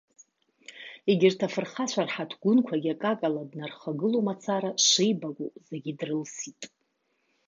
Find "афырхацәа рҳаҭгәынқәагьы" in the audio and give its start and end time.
1.45-2.91